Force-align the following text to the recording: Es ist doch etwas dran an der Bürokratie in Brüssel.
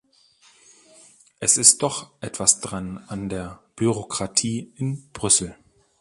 Es 1.39 1.57
ist 1.59 1.83
doch 1.83 2.09
etwas 2.21 2.59
dran 2.59 2.97
an 3.07 3.29
der 3.29 3.61
Bürokratie 3.75 4.73
in 4.75 5.07
Brüssel. 5.13 5.55